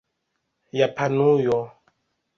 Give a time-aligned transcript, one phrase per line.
[0.77, 1.59] japanujo